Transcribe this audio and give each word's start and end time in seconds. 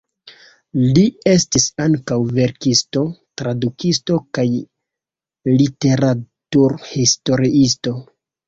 Li 0.97 1.01
estis 1.33 1.67
ankaŭ 1.85 2.17
verkisto, 2.37 3.03
tradukisto 3.41 4.17
kaj 4.39 4.47
literaturhistoriisto. 5.61 7.95